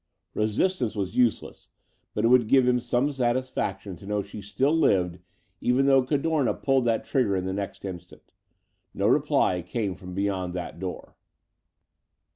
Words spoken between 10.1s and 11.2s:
beyond that door.